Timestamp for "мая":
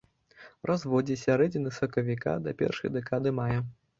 3.41-3.59